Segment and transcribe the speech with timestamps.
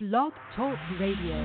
[0.00, 1.36] Blog Talk Radio.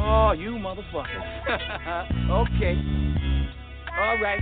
[0.00, 1.20] Oh, you motherfucker.
[2.30, 2.80] okay.
[3.94, 4.40] All right.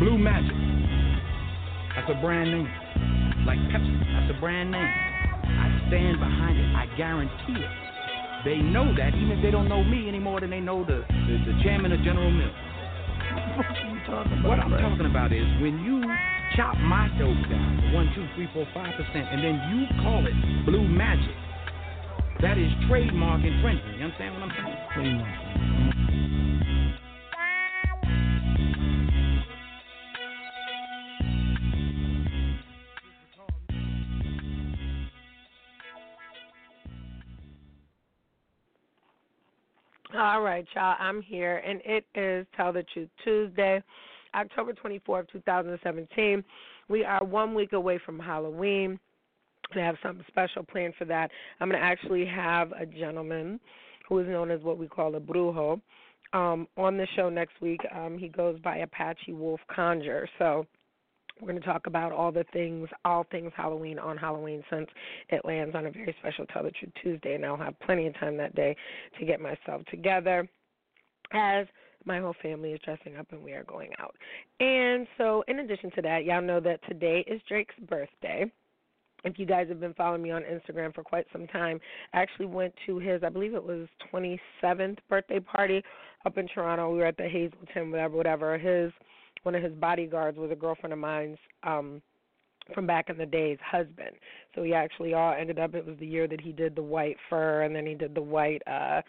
[0.00, 0.56] Blue Magic.
[1.94, 2.64] That's a brand name.
[3.44, 4.80] Like Pepsi, that's a brand name.
[4.80, 6.72] I stand behind it.
[6.72, 7.72] I guarantee it.
[8.48, 11.04] They know that, even if they don't know me any more than they know the,
[11.04, 12.56] the, the chairman of General Mills.
[13.60, 14.48] What are you talking about?
[14.48, 16.00] What I'm talking about is when you
[16.56, 20.32] chop my dope down one, two, three, four, five percent, and then you call it
[20.64, 21.36] blue magic.
[22.40, 23.98] That is trademark infringement.
[23.98, 24.54] You understand what I'm
[24.96, 26.09] saying?
[40.50, 40.96] Right, y'all.
[40.98, 43.80] I'm here, and it is Tell the Truth Tuesday,
[44.34, 46.42] October 24th, 2017.
[46.88, 48.98] We are one week away from Halloween.
[49.76, 51.30] We have something special planned for that.
[51.60, 53.60] I'm going to actually have a gentleman
[54.08, 55.80] who is known as what we call a brujo
[56.32, 57.80] um, on the show next week.
[57.94, 60.28] Um, he goes by Apache Wolf Conjure.
[60.40, 60.66] So
[61.40, 64.88] we're going to talk about all the things, all things Halloween on Halloween since
[65.28, 68.14] it lands on a very special Tell the Truth Tuesday, and I'll have plenty of
[68.18, 68.76] time that day
[69.18, 70.48] to get myself together
[71.32, 71.66] as
[72.04, 74.14] my whole family is dressing up and we are going out.
[74.58, 78.50] And so, in addition to that, y'all know that today is Drake's birthday.
[79.22, 81.78] If you guys have been following me on Instagram for quite some time,
[82.14, 85.82] I actually went to his, I believe it was 27th birthday party
[86.24, 86.90] up in Toronto.
[86.90, 88.58] We were at the Hazelton, whatever, whatever.
[88.58, 88.92] His
[89.42, 92.02] one of his bodyguards was a girlfriend of mine's um
[92.74, 94.14] from back in the day's husband.
[94.54, 97.16] So he actually all ended up it was the year that he did the white
[97.28, 99.02] fur and then he did the white uh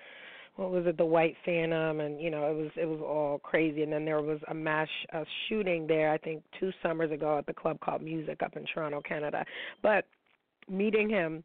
[0.55, 3.83] what was it the white phantom and you know it was it was all crazy
[3.83, 7.45] and then there was a mass uh, shooting there I think 2 summers ago at
[7.45, 9.45] the club called Music up in Toronto Canada.
[9.81, 10.05] But
[10.69, 11.43] meeting him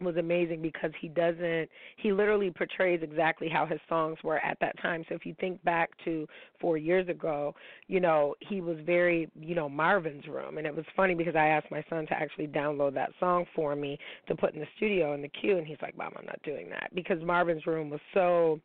[0.00, 4.80] was amazing because he doesn't he literally portrays exactly how his songs were at that
[4.80, 5.04] time.
[5.08, 6.26] So if you think back to
[6.60, 7.54] four years ago
[7.86, 10.58] you know he was very you know marvin's room.
[10.58, 13.76] And it was funny because i asked my son to actually download that song for
[13.76, 13.98] me
[14.28, 15.58] to put in the studio in the queue.
[15.58, 16.90] And he's like mom i'm not doing that.
[16.94, 18.60] Because marvin's room was so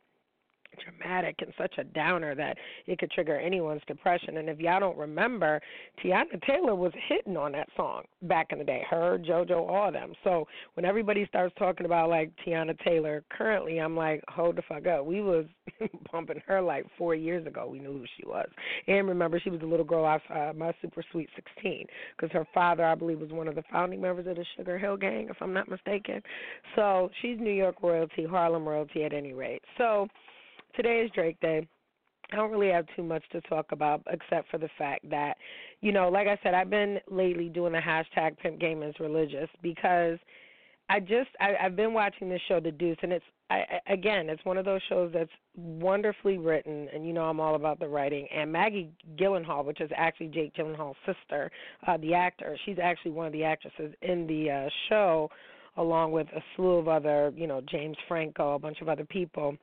[0.84, 2.56] dramatic and such a downer that
[2.86, 4.36] it could trigger anyone's depression.
[4.38, 5.60] And if y'all don't remember,
[6.02, 8.84] Teyana Taylor was hitting on that song back in the day.
[8.88, 10.12] Her, JoJo, all them.
[10.24, 14.86] So when everybody starts talking about like Teyana Taylor currently, I'm like, hold the fuck
[14.86, 15.04] up.
[15.06, 15.46] We was
[16.12, 17.68] bumping her like four years ago.
[17.70, 18.48] We knew who she was.
[18.86, 21.86] And remember, she was a little girl off uh, my Super Sweet 16
[22.16, 24.96] because her father, I believe, was one of the founding members of the Sugar Hill
[24.96, 26.22] Gang, if I'm not mistaken.
[26.74, 29.62] So she's New York royalty, Harlem royalty at any rate.
[29.78, 30.08] So
[30.76, 31.66] today is Drake Day.
[32.32, 35.36] I don't really have too much to talk about except for the fact that,
[35.80, 39.48] you know, like I said, I've been lately doing the hashtag Pimp Game is Religious
[39.62, 40.18] because
[40.88, 44.44] I just I, I've been watching this show, The Deuce, and it's I, again, it's
[44.44, 48.26] one of those shows that's wonderfully written, and you know I'm all about the writing.
[48.34, 51.50] And Maggie Gyllenhaal, which is actually Jake Gyllenhaal's sister,
[51.86, 55.30] uh, the actor, she's actually one of the actresses in the uh, show,
[55.76, 59.56] along with a slew of other, you know, James Franco, a bunch of other people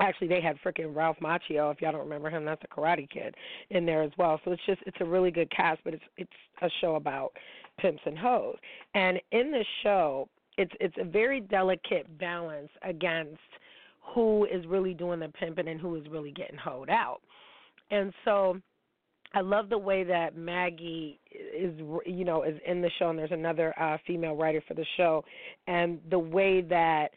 [0.00, 3.34] actually they had freaking Ralph Macchio, if y'all don't remember him, that's a karate kid
[3.70, 4.40] in there as well.
[4.44, 6.30] So it's just it's a really good cast, but it's it's
[6.62, 7.32] a show about
[7.78, 8.56] pimps and hoes.
[8.94, 10.28] And in this show,
[10.58, 13.40] it's it's a very delicate balance against
[14.14, 17.20] who is really doing the pimping and who is really getting hoed out.
[17.90, 18.60] And so
[19.34, 23.32] I love the way that Maggie is, you know, is in the show, and there's
[23.32, 25.24] another uh, female writer for the show,
[25.66, 27.08] and the way that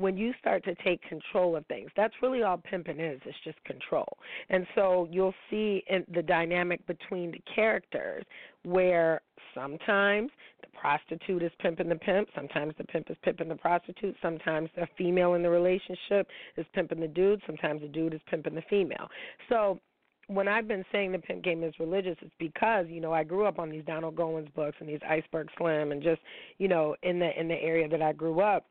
[0.00, 1.90] when you start to take control of things.
[1.96, 3.20] That's really all pimping is.
[3.26, 4.08] It's just control.
[4.48, 8.24] And so you'll see in the dynamic between the characters
[8.64, 9.20] where
[9.54, 10.30] sometimes
[10.62, 14.86] the prostitute is pimping the pimp, sometimes the pimp is pimping the prostitute, sometimes the
[14.96, 16.26] female in the relationship
[16.56, 19.08] is pimping the dude, sometimes the dude is pimping the female.
[19.50, 19.80] So
[20.28, 23.44] when I've been saying the pimp game is religious, it's because you know I grew
[23.44, 26.20] up on these Donald Goines books and these Iceberg Slim, and just
[26.58, 28.66] you know in the in the area that I grew up,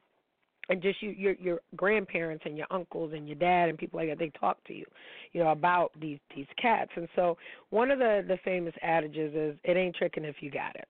[0.70, 4.10] and just you, your your grandparents and your uncles and your dad and people like
[4.10, 4.86] that they talk to you,
[5.34, 6.92] you know about these these cats.
[6.96, 7.38] And so
[7.72, 10.88] one of the the famous adages is it ain't tricking if you got it.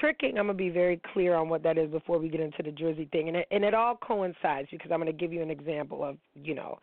[0.00, 2.70] Tricking, I'm gonna be very clear on what that is before we get into the
[2.70, 6.04] Drizzy thing, and it and it all coincides because I'm gonna give you an example
[6.04, 6.78] of you know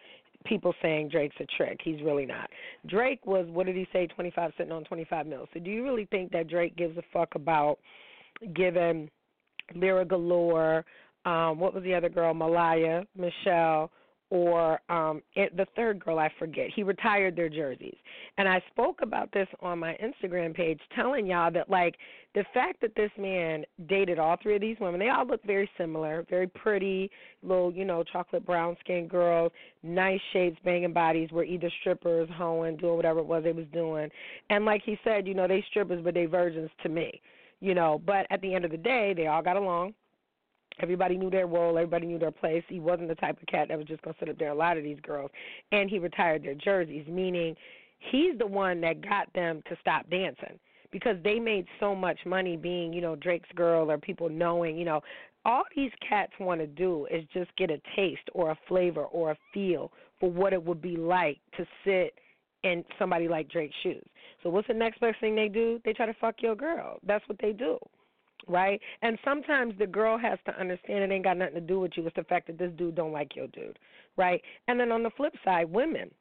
[0.45, 1.79] people saying Drake's a trick.
[1.83, 2.49] He's really not.
[2.87, 4.07] Drake was what did he say?
[4.07, 5.47] Twenty five sitting on twenty five mil.
[5.53, 7.79] So do you really think that Drake gives a fuck about
[8.53, 9.09] giving
[9.73, 10.85] Lyra Galore,
[11.25, 13.91] um, what was the other girl, Malaya, Michelle,
[14.31, 16.67] or um it, the third girl I forget.
[16.75, 17.95] He retired their jerseys.
[18.37, 21.95] And I spoke about this on my Instagram page telling y'all that like
[22.33, 25.69] the fact that this man dated all three of these women, they all look very
[25.77, 27.09] similar, very pretty,
[27.43, 29.51] little, you know, chocolate brown skinned girls,
[29.83, 34.09] nice shapes, banging bodies, were either strippers, hoeing, doing whatever it was they was doing.
[34.49, 37.21] And like he said, you know, they strippers but they virgins to me.
[37.61, 39.93] You know, but at the end of the day, they all got along
[40.81, 41.77] Everybody knew their role.
[41.77, 42.63] Everybody knew their place.
[42.67, 44.49] He wasn't the type of cat that was just going to sit up there.
[44.49, 45.31] A lot of these girls,
[45.71, 47.55] and he retired their jerseys, meaning
[48.11, 50.59] he's the one that got them to stop dancing
[50.91, 54.85] because they made so much money being, you know, Drake's girl or people knowing, you
[54.85, 55.01] know,
[55.43, 59.31] all these cats want to do is just get a taste or a flavor or
[59.31, 62.15] a feel for what it would be like to sit
[62.63, 64.05] in somebody like Drake's shoes.
[64.41, 65.79] So what's the next best thing they do?
[65.85, 66.97] They try to fuck your girl.
[67.05, 67.77] That's what they do
[68.47, 68.79] right?
[69.01, 72.05] And sometimes the girl has to understand it ain't got nothing to do with you.
[72.05, 73.79] It's the fact that this dude don't like your dude,
[74.17, 74.41] right?
[74.67, 76.11] And then on the flip side, women,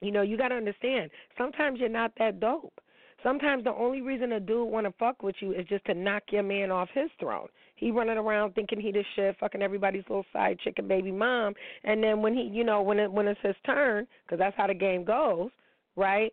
[0.00, 1.10] you know, you got to understand.
[1.36, 2.80] Sometimes you're not that dope.
[3.22, 6.22] Sometimes the only reason a dude want to fuck with you is just to knock
[6.30, 7.48] your man off his throne.
[7.76, 11.54] He running around thinking he the shit, fucking everybody's little side chick and baby mom,
[11.84, 14.66] and then when he, you know, when it when it's his turn, because that's how
[14.66, 15.50] the game goes,
[15.96, 16.32] right?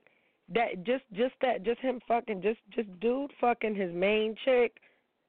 [0.54, 4.78] That just just that just him fucking just just dude fucking his main chick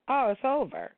[0.09, 0.93] oh, it's over.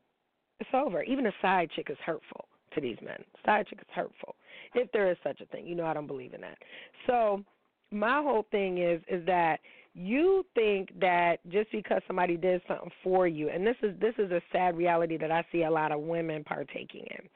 [0.61, 1.03] It's over.
[1.03, 3.23] Even a side chick is hurtful to these men.
[3.45, 4.37] Side chick is hurtful.
[4.75, 5.67] If there is such a thing.
[5.67, 6.59] You know I don't believe in that.
[7.07, 7.43] So
[7.91, 9.61] my whole thing is is that
[9.95, 14.31] you think that just because somebody did something for you and this is this is
[14.31, 17.29] a sad reality that I see a lot of women partaking in.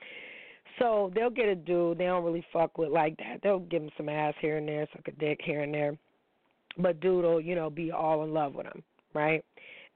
[0.78, 3.40] So they'll get a dude they don't really fuck with like that.
[3.42, 5.96] They'll give him some ass here and there, suck a dick here and there.
[6.78, 8.82] But dude will, you know, be all in love with him,
[9.14, 9.44] right?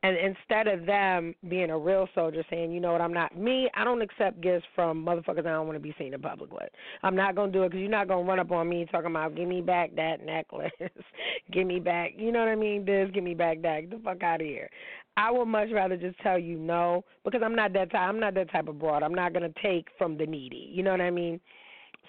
[0.04, 3.68] And instead of them being a real soldier saying, you know what, I'm not me,
[3.74, 6.68] I don't accept gifts from motherfuckers I don't want to be seen in public with.
[7.02, 9.34] I'm not gonna do it because you're not gonna run up on me talking about
[9.34, 10.70] give me back that necklace,
[11.52, 12.84] give me back, you know what I mean?
[12.84, 13.80] This, give me back that.
[13.80, 14.70] Get the fuck out of here.
[15.16, 18.08] I would much rather just tell you no because I'm not that type.
[18.08, 19.02] I'm not that type of broad.
[19.02, 20.70] I'm not gonna take from the needy.
[20.72, 21.40] You know what I mean?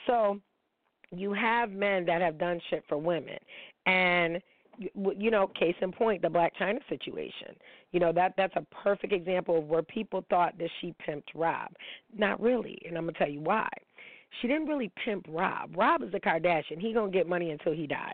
[0.05, 0.39] So
[1.11, 3.39] you have men that have done shit for women
[3.87, 4.39] and
[4.79, 7.55] you know, case in point, the Blac Chyna situation.
[7.91, 11.69] You know that that's a perfect example of where people thought that she pimped Rob.
[12.15, 13.67] Not really, and I'm gonna tell you why.
[14.41, 15.75] She didn't really pimp Rob.
[15.75, 16.79] Rob is a Kardashian.
[16.79, 18.13] He gonna get money until he die.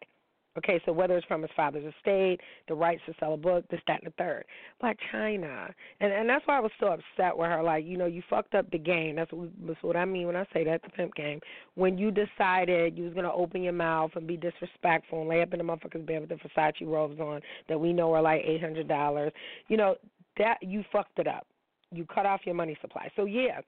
[0.58, 3.82] Okay, so whether it's from his father's estate, the rights to sell a book, this,
[3.88, 4.46] that, and the third.
[4.82, 7.62] Blac Chyna, and and that's why I was so upset with her.
[7.62, 9.18] Like, you know, you fucked up the game.
[9.18, 11.42] That's what, that's what I mean when I say that the pimp game.
[11.76, 15.52] When you decided you was gonna open your mouth and be disrespectful and lay up
[15.52, 18.62] in the motherfucker's bed with the Versace robes on that we know are like eight
[18.62, 19.34] hundred dollars.
[19.68, 19.96] You know
[20.38, 21.48] that you fucked it up.
[21.92, 23.10] You cut off your money supply.
[23.16, 23.60] So yeah,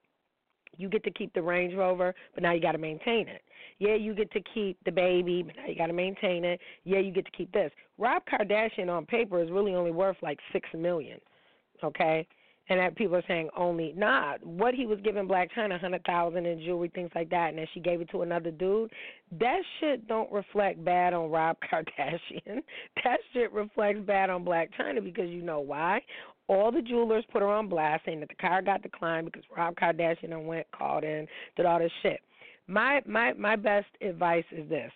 [0.78, 3.42] you get to keep the Range Rover, but now you got to maintain it.
[3.80, 6.60] Yeah, you get to keep the baby, but now you got to maintain it.
[6.84, 7.72] Yeah, you get to keep this.
[7.98, 11.20] Rob Kardashian on paper is really only worth like six million.
[11.84, 12.28] Okay,
[12.70, 14.36] and that people are saying only nah.
[14.44, 17.58] What he was giving Blac Chyna, a hundred thousand in jewelry, things like that, and
[17.58, 18.92] then she gave it to another dude.
[19.40, 22.62] That shit don't reflect bad on Rob Kardashian.
[23.04, 26.02] That shit reflects bad on Blac Chyna because you know why?
[26.48, 29.76] All the jewelers put her on blast saying that the car got declined because Rob
[29.76, 32.22] Kardashian went called in, did all this shit.
[32.68, 34.92] My my my best advice is this.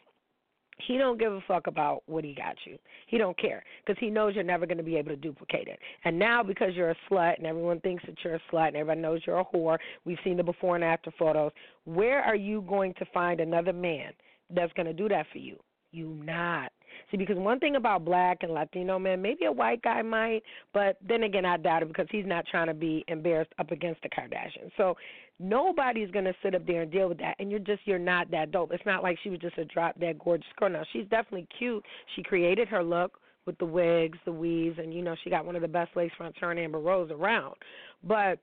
[0.87, 2.77] He don't give a fuck about what he got you.
[3.07, 5.79] He don't care because he knows you're never going to be able to duplicate it.
[6.05, 9.01] And now because you're a slut and everyone thinks that you're a slut and everybody
[9.01, 11.51] knows you're a whore, we've seen the before and after photos.
[11.85, 14.11] Where are you going to find another man
[14.49, 15.57] that's going to do that for you?
[15.91, 16.71] You not.
[17.09, 20.41] See, because one thing about black and Latino men, maybe a white guy might,
[20.73, 24.01] but then again, I doubt it because he's not trying to be embarrassed up against
[24.01, 24.71] the Kardashians.
[24.77, 24.95] So
[25.43, 28.51] Nobody's gonna sit up there and deal with that, and you're just you're not that
[28.51, 28.71] dope.
[28.71, 30.69] It's not like she was just a drop dead gorgeous girl.
[30.69, 31.83] Now she's definitely cute.
[32.15, 35.55] She created her look with the wigs, the weaves, and you know she got one
[35.55, 37.55] of the best lace fronts her and Amber Rose around.
[38.03, 38.37] But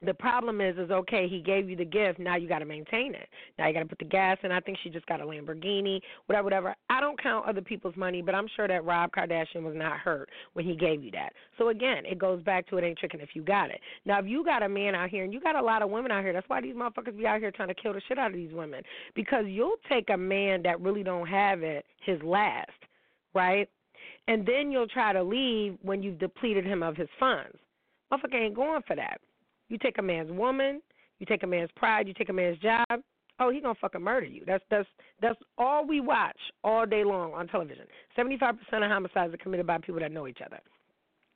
[0.00, 3.14] the problem is is okay he gave you the gift now you got to maintain
[3.14, 3.28] it.
[3.58, 6.00] Now you got to put the gas in i think she just got a lamborghini
[6.26, 6.76] whatever whatever.
[6.88, 10.28] I don't count other people's money but i'm sure that rob kardashian was not hurt
[10.52, 11.32] when he gave you that.
[11.56, 13.80] So again it goes back to it ain't tricking if you got it.
[14.04, 16.12] Now if you got a man out here and you got a lot of women
[16.12, 18.30] out here that's why these motherfuckers be out here trying to kill the shit out
[18.30, 18.82] of these women.
[19.14, 22.70] Because you'll take a man that really don't have it his last
[23.34, 23.68] right?
[24.26, 27.56] And then you'll try to leave when you've depleted him of his funds.
[28.12, 29.20] Motherfucker ain't going for that
[29.68, 30.80] you take a man's woman,
[31.18, 32.86] you take a man's pride, you take a man's job.
[33.40, 34.42] Oh, he gonna fucking murder you.
[34.46, 34.88] That's that's
[35.22, 37.84] that's all we watch all day long on television.
[38.16, 40.58] Seventy five percent of homicides are committed by people that know each other.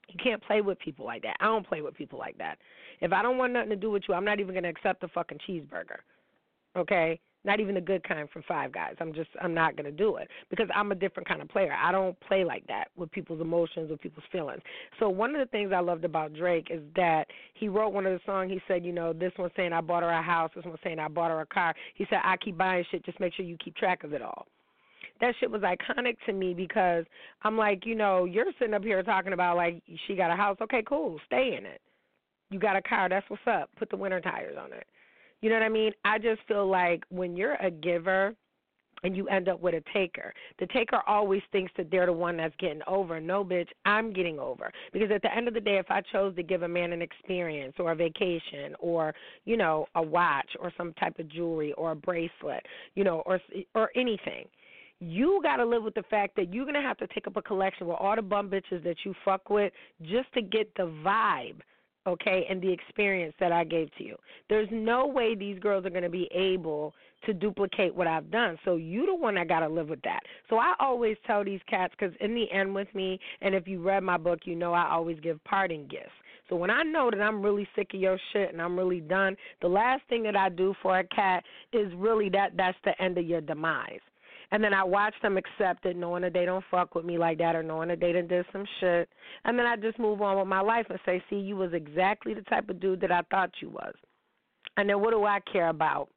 [0.09, 1.37] You can't play with people like that.
[1.39, 2.57] I don't play with people like that.
[2.99, 5.07] If I don't want nothing to do with you, I'm not even gonna accept a
[5.07, 5.99] fucking cheeseburger.
[6.75, 7.19] Okay?
[7.45, 8.95] Not even the good kind from Five Guys.
[8.99, 11.73] I'm just I'm not gonna do it because I'm a different kind of player.
[11.73, 14.61] I don't play like that with people's emotions, with people's feelings.
[14.99, 18.13] So one of the things I loved about Drake is that he wrote one of
[18.13, 18.51] the songs.
[18.51, 20.99] He said, you know, this one saying I bought her a house, this one saying
[20.99, 21.75] I bought her a car.
[21.95, 24.47] He said I keep buying shit, just make sure you keep track of it all
[25.21, 27.05] that shit was iconic to me because
[27.43, 30.57] I'm like, you know, you're sitting up here talking about like she got a house.
[30.61, 31.79] Okay, cool, stay in it.
[32.49, 33.69] You got a car, that's what's up.
[33.77, 34.85] Put the winter tires on it.
[35.43, 35.91] You know what I mean?
[36.05, 38.33] I just feel like when you're a giver
[39.03, 42.37] and you end up with a taker, the taker always thinks that they're the one
[42.37, 43.19] that's getting over.
[43.19, 44.71] No, bitch, I'm getting over.
[44.93, 47.01] Because at the end of the day, if I chose to give a man an
[47.01, 51.91] experience or a vacation or, you know, a watch or some type of jewelry or
[51.91, 53.41] a bracelet, you know, or
[53.75, 54.45] or anything,
[55.01, 57.35] you got to live with the fact that you're going to have to take up
[57.35, 59.73] a collection with all the bum bitches that you fuck with
[60.03, 61.59] just to get the vibe
[62.07, 64.15] okay, and the experience that I gave to you.
[64.49, 66.93] There's no way these girls are going to be able
[67.25, 68.57] to duplicate what I've done.
[68.65, 70.19] So you the one that got to live with that.
[70.49, 73.81] So I always tell these cats cuz in the end with me and if you
[73.81, 76.11] read my book, you know I always give parting gifts.
[76.49, 79.37] So when I know that I'm really sick of your shit and I'm really done,
[79.61, 83.17] the last thing that I do for a cat is really that that's the end
[83.17, 84.01] of your demise.
[84.53, 87.39] And then I watch them accept it, knowing that they don't fuck with me like
[87.39, 89.09] that or knowing that they done did some shit.
[89.43, 92.33] And then I just move on with my life and say, see, you was exactly
[92.33, 93.93] the type of dude that I thought you was.
[94.77, 96.07] And then what do I care about?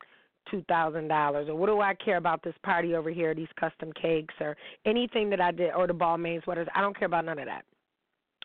[0.48, 3.90] two thousand dollars or what do I care about this party over here, these custom
[4.00, 6.68] cakes or anything that I did or the Balmain sweaters.
[6.72, 7.64] I don't care about none of that.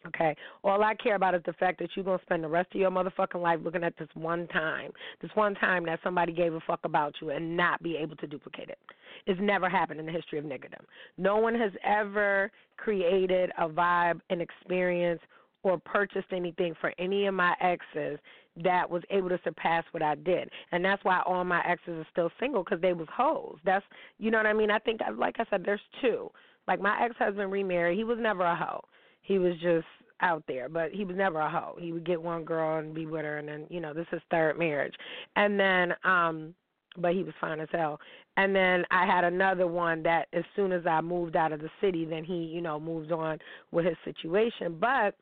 [0.07, 0.35] Okay.
[0.63, 2.89] All I care about is the fact that you're gonna spend the rest of your
[2.89, 4.91] motherfucking life looking at this one time,
[5.21, 8.27] this one time that somebody gave a fuck about you and not be able to
[8.27, 8.79] duplicate it.
[9.27, 10.83] It's never happened in the history of niggerdom.
[11.17, 15.21] No one has ever created a vibe, an experience,
[15.63, 18.17] or purchased anything for any of my exes
[18.63, 20.49] that was able to surpass what I did.
[20.71, 23.57] And that's why all my exes are still single because they was hoes.
[23.63, 23.85] That's
[24.17, 24.71] you know what I mean.
[24.71, 26.31] I think, like I said, there's two.
[26.67, 27.97] Like my ex-husband remarried.
[27.97, 28.81] He was never a hoe
[29.21, 29.85] he was just
[30.21, 31.77] out there, but he was never a hoe.
[31.79, 34.21] He would get one girl and be with her, and then you know this is
[34.29, 34.93] third marriage,
[35.35, 36.53] and then um,
[36.97, 37.99] but he was fine as hell.
[38.37, 41.69] And then I had another one that as soon as I moved out of the
[41.81, 43.39] city, then he you know moved on
[43.71, 45.15] with his situation, but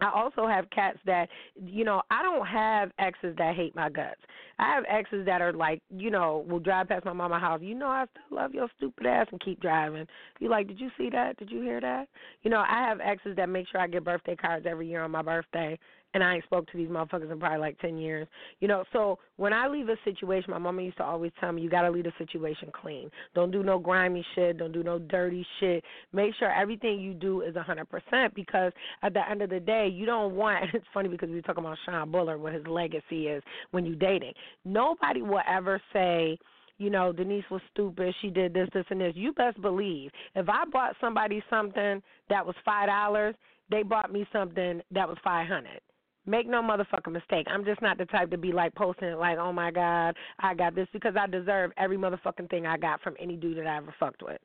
[0.00, 4.20] I also have cats that, you know, I don't have exes that hate my guts.
[4.58, 7.60] I have exes that are like, you know, will drive past my mama's house.
[7.62, 10.06] You know, I still love your stupid ass and keep driving.
[10.40, 11.36] You like, did you see that?
[11.38, 12.08] Did you hear that?
[12.42, 15.10] You know, I have exes that make sure I get birthday cards every year on
[15.10, 15.78] my birthday,
[16.14, 18.26] and I ain't spoke to these motherfuckers in probably like ten years.
[18.60, 21.60] You know, so when I leave a situation, my mama used to always tell me,
[21.62, 23.10] you gotta leave the situation clean.
[23.34, 24.58] Don't do no grimy shit.
[24.58, 25.84] Don't do no dirty shit.
[26.12, 29.60] Make sure everything you do is a hundred percent because at the end of the
[29.60, 30.64] day, you don't want.
[30.74, 34.32] It's funny because we talking about Sean Bullard, what his legacy is when you dating.
[34.64, 36.38] Nobody will ever say
[36.78, 39.12] you know, Denise was stupid, she did this, this and this.
[39.14, 43.34] You best believe if I bought somebody something that was five dollars,
[43.70, 45.80] they bought me something that was five hundred.
[46.26, 47.46] Make no motherfucking mistake.
[47.50, 50.54] I'm just not the type to be like posting it like, oh my God, I
[50.54, 53.76] got this because I deserve every motherfucking thing I got from any dude that I
[53.76, 54.40] ever fucked with.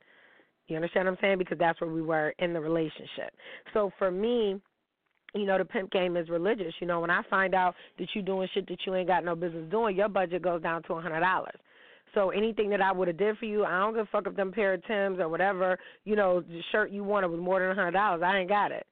[0.68, 1.38] You understand what I'm saying?
[1.38, 3.34] Because that's where we were in the relationship.
[3.72, 4.60] So for me,
[5.34, 6.74] you know, the pimp game is religious.
[6.80, 9.34] You know, when I find out that you doing shit that you ain't got no
[9.34, 11.58] business doing, your budget goes down to a hundred dollars.
[12.14, 14.34] So anything that I would have did for you, I don't give a fuck if
[14.34, 17.70] them pair of Tims or whatever, you know, the shirt you wanted was more than
[17.70, 18.22] a hundred dollars.
[18.24, 18.86] I ain't got it.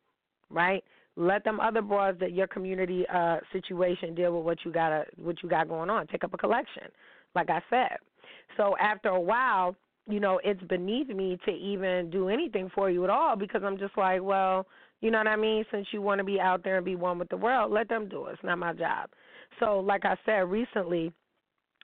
[0.50, 0.84] Right?
[1.18, 5.42] Let them other bras that your community uh situation deal with what you got what
[5.42, 6.06] you got going on.
[6.06, 6.84] Take up a collection,
[7.34, 7.98] like I said.
[8.56, 9.74] So after a while,
[10.08, 13.78] you know, it's beneath me to even do anything for you at all because I'm
[13.78, 14.66] just like, well,
[15.00, 15.64] you know what I mean?
[15.70, 18.08] Since you want to be out there and be one with the world, let them
[18.08, 18.34] do it.
[18.34, 19.10] It's not my job.
[19.60, 21.12] So, like I said recently,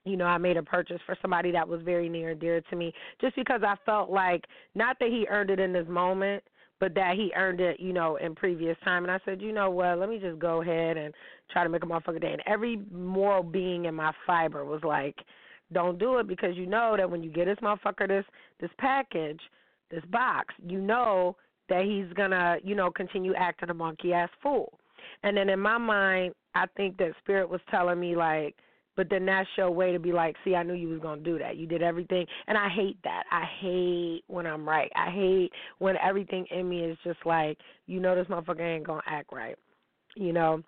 [0.04, 2.76] you know, I made a purchase for somebody that was very near and dear to
[2.76, 6.42] me just because I felt like not that he earned it in this moment,
[6.84, 9.04] but that he earned it, you know, in previous time.
[9.04, 11.14] And I said, you know what, let me just go ahead and
[11.50, 12.32] try to make a motherfucker day.
[12.32, 15.16] And every moral being in my fiber was like,
[15.72, 18.26] don't do it because you know that when you get this motherfucker this
[18.60, 19.40] this package,
[19.90, 21.38] this box, you know
[21.70, 24.78] that he's gonna, you know, continue acting a monkey ass fool.
[25.22, 28.56] And then in my mind, I think that spirit was telling me like,
[28.96, 31.38] but then that's your way to be like, see, I knew you was gonna do
[31.38, 31.56] that.
[31.56, 33.24] You did everything, and I hate that.
[33.30, 34.90] I hate when I'm right.
[34.94, 39.02] I hate when everything in me is just like, you know, this motherfucker ain't gonna
[39.06, 39.56] act right.
[40.16, 40.62] You know,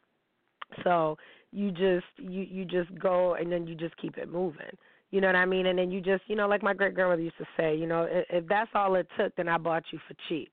[0.85, 1.17] so
[1.53, 4.77] you just you you just go and then you just keep it moving.
[5.11, 5.67] You know what I mean?
[5.67, 8.09] And then you just, you know, like my great grandmother used to say, you know,
[8.11, 10.51] if, if that's all it took, then I bought you for cheap.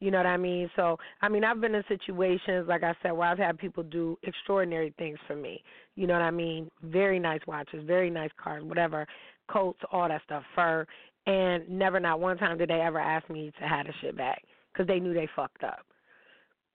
[0.00, 0.70] You know what I mean?
[0.76, 4.18] So, I mean, I've been in situations, like I said, where I've had people do
[4.22, 5.62] extraordinary things for me.
[5.94, 6.70] You know what I mean?
[6.82, 9.06] Very nice watches, very nice cars, whatever,
[9.48, 10.86] coats, all that stuff, fur.
[11.26, 14.42] And never, not one time did they ever ask me to have the shit back
[14.72, 15.86] because they knew they fucked up.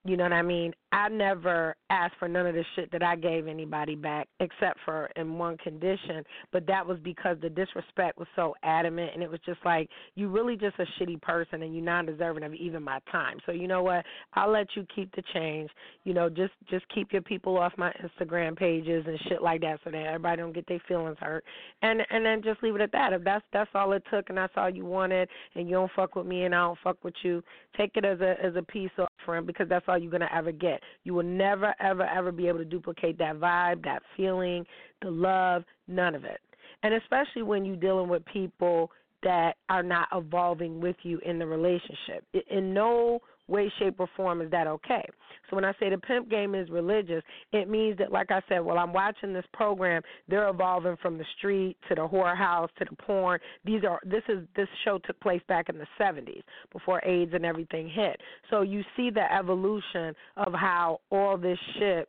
[0.04, 0.74] You know what I mean?
[0.92, 5.10] I never asked for none of the shit that I gave anybody back except for
[5.16, 9.40] in one condition, but that was because the disrespect was so adamant and it was
[9.46, 13.00] just like you really just a shitty person and you're not deserving of even my
[13.12, 13.38] time.
[13.46, 14.04] So you know what?
[14.34, 15.70] I'll let you keep the change.
[16.04, 19.80] You know, just just keep your people off my Instagram pages and shit like that
[19.84, 21.46] so that everybody don't get their feelings hurt.
[21.84, 23.14] And and then just leave it at that.
[23.14, 26.16] If that's that's all it took and that's all you wanted and you don't fuck
[26.16, 27.44] with me and I don't fuck with you,
[27.78, 30.82] take it as a as a peace offering because that's you're gonna ever get.
[31.04, 34.66] You will never, ever, ever be able to duplicate that vibe, that feeling,
[35.02, 36.40] the love, none of it.
[36.84, 38.92] And especially when you're dealing with people
[39.24, 42.26] that are not evolving with you in the relationship.
[42.50, 43.20] In no
[43.52, 45.06] way, shape, or form is that okay.
[45.50, 48.60] So when I say the pimp game is religious, it means that, like I said,
[48.60, 52.96] while I'm watching this program, they're evolving from the street to the whorehouse to the
[52.96, 53.40] porn.
[53.66, 56.42] These are this is this show took place back in the 70s
[56.72, 58.20] before AIDS and everything hit.
[58.50, 62.08] So you see the evolution of how all this shit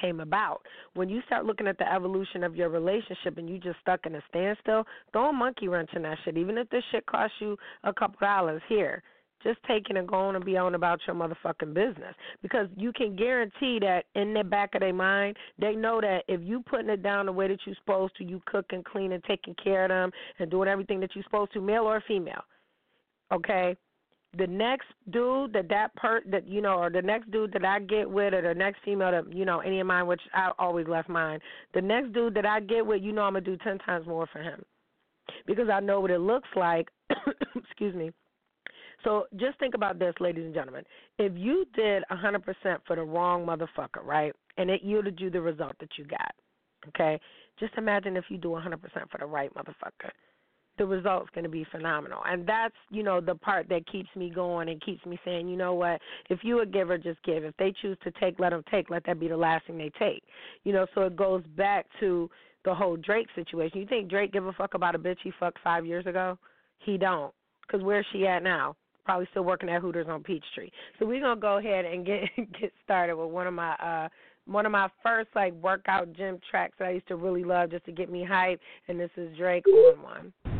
[0.00, 0.60] came about.
[0.94, 4.14] When you start looking at the evolution of your relationship and you just stuck in
[4.14, 6.36] a standstill, throw a monkey wrench in that shit.
[6.36, 9.02] Even if this shit costs you a couple dollars, here,
[9.42, 12.14] just taking and going and be on about your motherfucking business.
[12.42, 16.40] Because you can guarantee that in the back of their mind they know that if
[16.42, 19.84] you putting it down the way that you're supposed to you cooking cleaning taking care
[19.84, 22.44] of them and doing everything that you're supposed to male or female
[23.32, 23.76] okay?
[24.36, 27.80] The next dude that that per that you know or the next dude that I
[27.80, 30.86] get with or the next female that you know any of mine which I always
[30.86, 31.40] left mine
[31.72, 34.26] the next dude that I get with you know I'm gonna do ten times more
[34.30, 34.62] for him.
[35.46, 36.88] Because I know what it looks like
[37.56, 38.12] excuse me
[39.04, 40.84] so just think about this, ladies and gentlemen.
[41.18, 42.44] If you did 100%
[42.86, 46.34] for the wrong motherfucker, right, and it yielded you the result that you got,
[46.88, 47.20] okay,
[47.60, 48.80] just imagine if you do 100%
[49.10, 50.10] for the right motherfucker.
[50.78, 52.20] The result's going to be phenomenal.
[52.24, 55.56] And that's, you know, the part that keeps me going and keeps me saying, you
[55.56, 57.44] know what, if you a giver, just give.
[57.44, 58.88] If they choose to take, let them take.
[58.88, 60.22] Let that be the last thing they take.
[60.62, 62.30] You know, so it goes back to
[62.64, 63.80] the whole Drake situation.
[63.80, 66.38] You think Drake give a fuck about a bitch he fucked five years ago?
[66.78, 67.34] He don't.
[67.66, 68.76] Because where's she at now?
[69.08, 70.68] Probably still working at Hooters on Peachtree.
[70.98, 72.24] So we're gonna go ahead and get
[72.60, 74.08] get started with one of my uh
[74.44, 77.86] one of my first like workout gym tracks that I used to really love just
[77.86, 80.57] to get me hyped and this is Drake on one.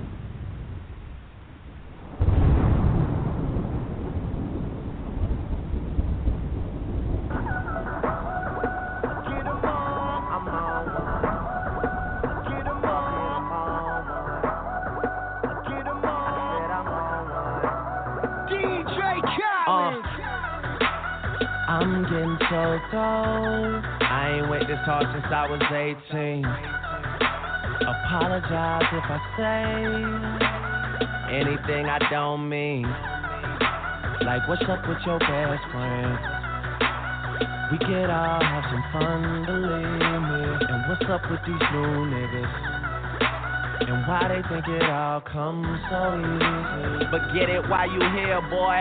[19.68, 20.00] Oh.
[21.68, 23.84] I'm getting so cold.
[24.00, 26.40] I ain't wait this hard since I was 18.
[27.84, 29.84] Apologize if I say
[31.36, 32.88] anything I don't mean.
[34.24, 36.16] Like, what's up with your best friend?
[37.70, 40.48] We could all have some fun, believe me.
[40.72, 42.78] And what's up with these new niggas?
[43.84, 47.04] And why they think it all comes so easy.
[47.12, 48.80] But get it while you here, boy.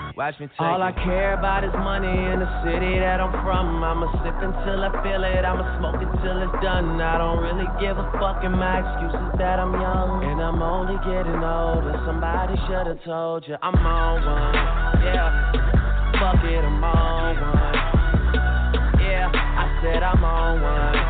[0.17, 0.81] Watch me take All.
[0.81, 3.83] I care about is money in the city that I'm from.
[3.83, 5.45] I'ma sip until I feel it.
[5.45, 6.99] I'ma smoke until it's done.
[6.99, 10.23] I don't really give a fuck, and my excuse is that I'm young.
[10.23, 11.95] And I'm only getting older.
[12.05, 14.53] Somebody should've told you I'm on one.
[15.03, 15.31] Yeah.
[16.19, 17.75] Fuck it, I'm on one.
[19.01, 21.00] Yeah, I said I'm on one.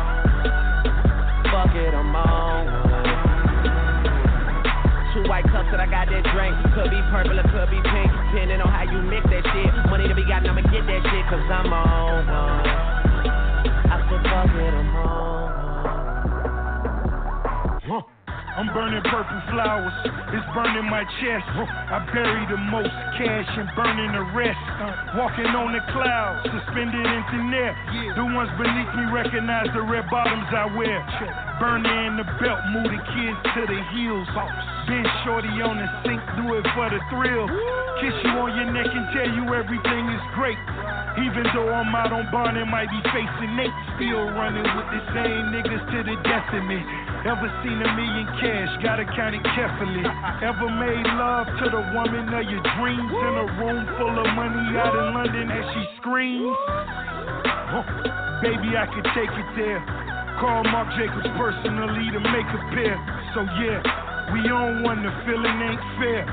[5.28, 6.54] White cups that I got that drink.
[6.74, 9.70] Could be purple or could be pink, depending on how you mix that shit.
[9.90, 12.66] Money to be gotten, I'ma get that shit, cause I'm on one.
[13.88, 15.22] I said, fuck it, I'm on.
[18.52, 19.96] I'm burning purple flowers,
[20.28, 21.48] it's burning my chest.
[21.56, 24.60] I bury the most cash and burning the rest.
[24.76, 27.72] Uh, walking on the clouds, suspended in thin air.
[28.12, 31.00] The ones beneath me recognize the red bottoms I wear.
[31.64, 34.28] Burning in the belt, move the kids to the heels.
[34.86, 37.46] Been shorty on the sink, do it for the thrill.
[38.02, 40.58] Kiss you on your neck and tell you everything is great.
[41.22, 45.02] Even though I'm out on bond and might be facing Nate, still running with the
[45.14, 46.16] same niggas to the
[46.66, 46.80] me.
[47.22, 50.02] Ever seen a million cash, gotta count it carefully.
[50.42, 54.74] Ever made love to the woman of your dreams in a room full of money
[54.82, 56.56] out in London as she screams?
[58.42, 59.80] Baby, I could take it there.
[60.42, 62.98] Call Marc Jacobs personally to make a pair.
[63.36, 64.01] So yeah.
[64.32, 66.24] We on one, the feeling ain't fair.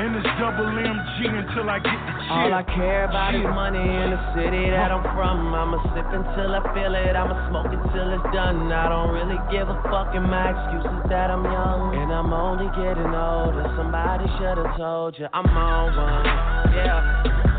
[0.00, 2.12] And it's double MG until I get the.
[2.32, 5.52] All I care about is money in the city that I'm from.
[5.52, 7.12] I'ma sip until I feel it.
[7.12, 8.72] I'ma smoke until it's done.
[8.72, 11.92] I don't really give a fuck, and my excuse is that I'm young.
[11.92, 13.68] And I'm only getting older.
[13.76, 16.24] Somebody should've told you I'm on one.
[16.72, 17.51] Yeah,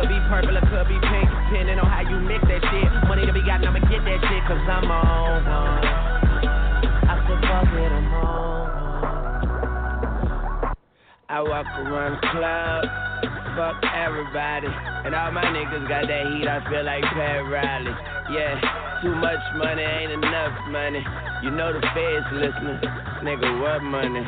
[0.00, 2.88] Could be purple or could be pink, depending on how you mix that shit.
[3.04, 5.84] Money to be gotten, I'ma get that shit, cause I'm on one.
[7.04, 8.40] I said, fuck it, I'm on
[11.28, 12.80] I walk around the club,
[13.60, 14.72] fuck everybody.
[15.04, 17.92] And all my niggas got that heat, I feel like Pat Riley.
[18.32, 18.56] Yeah,
[19.04, 21.04] too much money ain't enough money.
[21.44, 22.80] You know the feds listening.
[23.20, 24.24] Nigga, what money?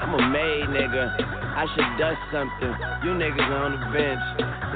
[0.00, 1.16] I'm a made nigga.
[1.56, 2.72] I should dust something.
[3.00, 4.20] You niggas on the bench,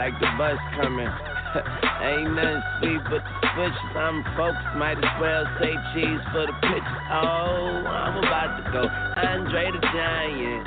[0.00, 1.12] like the bus coming.
[2.00, 3.78] Ain't nothing sweet but the switch.
[3.92, 6.88] Some folks might as well say cheese for the pitch.
[7.12, 8.82] Oh, I'm about to go.
[8.88, 10.64] Andre the Giant,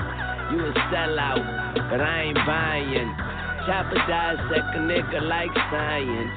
[0.54, 1.42] you a sellout,
[1.90, 3.10] but I ain't buying.
[3.66, 6.36] Chopper dissect a nigga like science.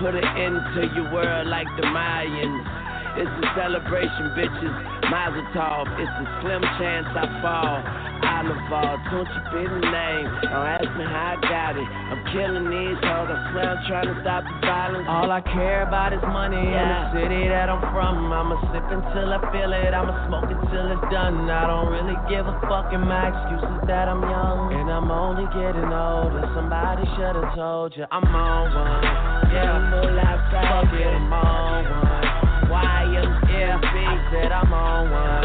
[0.00, 2.79] Put it into your world like the Mayans.
[3.18, 4.74] It's a celebration, bitches.
[5.10, 5.90] Mazel tov.
[5.98, 7.82] It's a slim chance I fall.
[8.20, 10.28] Oliver, don't you be the name.
[10.46, 11.88] Don't ask me how I got it.
[11.88, 13.26] I'm killing these hoes.
[13.26, 15.06] I swear I'm trying to stop the violence.
[15.10, 16.78] All I care about is money yeah.
[16.78, 18.30] in the city that I'm from.
[18.30, 19.90] I'ma sip until I feel it.
[19.90, 21.50] I'ma smoke until it's done.
[21.50, 24.72] I don't really give a fuck, and my excuse is that I'm young.
[24.78, 26.46] And I'm only getting older.
[26.54, 29.02] Somebody should've told you I'm on one.
[29.50, 30.86] Yeah, full outside.
[30.86, 32.29] Fuck it, I'm on one.
[32.70, 34.32] YMCB.
[34.32, 35.42] Said I'm on one.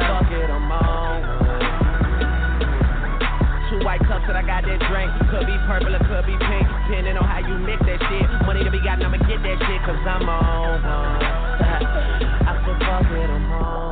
[0.00, 1.38] Fuck it, I'm on
[3.88, 5.08] white cups that I got that drink.
[5.30, 8.26] Could be purple or could be pink, depending on how you mix that shit.
[8.46, 11.24] Money to be gotten, I'ma get that shit, cause I'm on one.
[12.48, 13.88] I said, fuck it, I'm on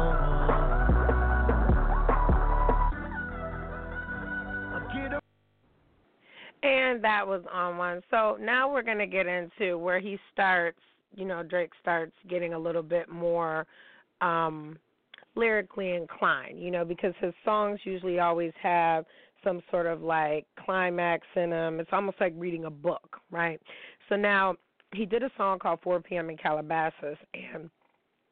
[6.62, 8.03] And that was on one.
[8.11, 10.81] So now we're going to get into where he starts,
[11.17, 13.67] you know, Drake starts getting a little bit more
[14.21, 14.79] um
[15.35, 19.05] lyrically inclined, you know, because his songs usually always have
[19.45, 21.79] some sort of like climax in them.
[21.79, 23.61] It's almost like reading a book, right?
[24.09, 24.57] So now
[24.95, 26.31] he did a song called 4 p.m.
[26.31, 27.69] in Calabasas, and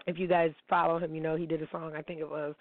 [0.06, 1.92] if you guys follow him, you know he did a song.
[1.96, 2.54] I think it was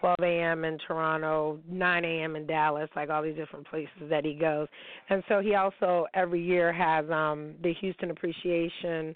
[0.00, 0.64] 12 a.m.
[0.64, 2.36] in Toronto, 9 a.m.
[2.36, 4.68] in Dallas, like all these different places that he goes.
[5.08, 9.14] And so he also every year has um the Houston Appreciation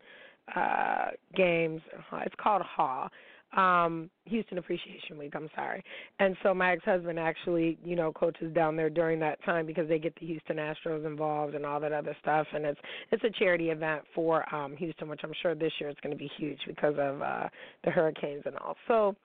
[0.57, 1.81] uh games.
[2.25, 3.09] It's called HAW
[3.57, 5.83] um Houston Appreciation Week, I'm sorry.
[6.19, 9.99] And so my ex-husband actually, you know, coaches down there during that time because they
[9.99, 12.81] get the Houston Astros involved and all that other stuff and it's
[13.11, 16.19] it's a charity event for um Houston, which I'm sure this year it's going to
[16.19, 17.49] be huge because of uh
[17.85, 18.77] the hurricanes and all.
[18.87, 19.17] So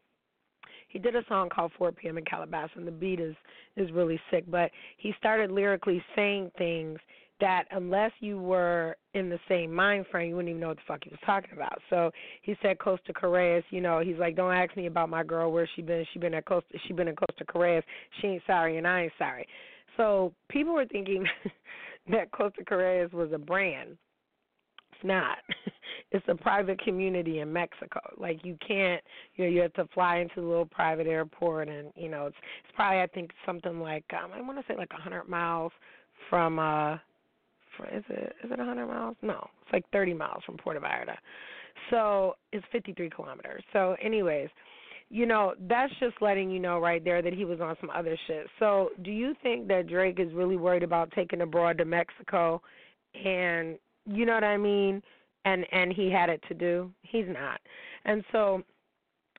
[0.93, 2.19] he did a song called 4 p.m.
[2.19, 3.36] in Calabasas, and the beat is
[3.75, 4.45] is really sick.
[4.47, 6.99] But he started lyrically saying things
[7.43, 10.84] that unless you were in the same mind frame, you wouldn't even know what the
[10.88, 11.77] fuck he was talking about.
[11.89, 12.10] So
[12.41, 15.67] he said Costa Careyes, you know, he's like, Don't ask me about my girl, where
[15.75, 16.06] she been.
[16.13, 17.84] She been at Costa she been in Costa Careyes.
[18.21, 19.45] She ain't sorry and I ain't sorry.
[19.97, 21.25] So people were thinking
[22.12, 23.97] that Costa Careyes was a brand.
[24.93, 25.39] It's not.
[26.12, 27.99] it's a private community in Mexico.
[28.17, 29.03] Like you can't,
[29.36, 32.38] you know, you have to fly into the little private airport, and you know, it's
[32.63, 35.73] it's probably I think something like um, I want to say like a hundred miles
[36.29, 36.97] from uh,
[37.91, 39.15] is it is it a hundred miles?
[39.21, 41.15] No, it's like thirty miles from Puerto Vallarta.
[41.89, 43.63] So it's fifty three kilometers.
[43.73, 44.49] So, anyways
[45.09, 48.17] you know, that's just letting you know right there that he was on some other
[48.25, 48.47] shit.
[48.57, 52.59] So, do you think that Drake is really worried about taking abroad to Mexico
[53.13, 55.01] and you know what I mean?
[55.45, 56.91] And and he had it to do.
[57.03, 57.59] He's not.
[58.05, 58.63] And so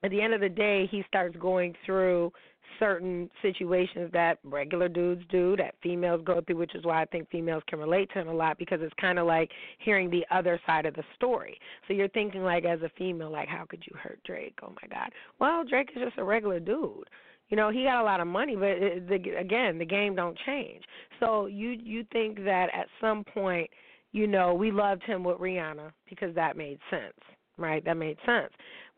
[0.03, 2.33] at the end of the day, he starts going through
[2.79, 7.31] certain situations that regular dudes do, that females go through, which is why I think
[7.31, 10.61] females can relate to him a lot because it's kind of like hearing the other
[10.67, 11.59] side of the story.
[11.87, 14.59] So you're thinking, like, as a female, like, how could you hurt Drake?
[14.63, 15.11] Oh my God.
[15.41, 17.09] Well, Drake is just a regular dude.
[17.49, 20.39] You know, he got a lot of money, but it, the, again, the game don't
[20.47, 20.83] change.
[21.21, 23.69] So you you think that at some point,
[24.13, 27.13] you know, we loved him with Rihanna because that made sense,
[27.59, 27.85] right?
[27.85, 28.51] That made sense.